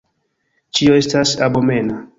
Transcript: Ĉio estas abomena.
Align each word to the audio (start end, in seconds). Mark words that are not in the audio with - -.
Ĉio 0.79 0.97
estas 1.03 1.37
abomena. 1.51 2.05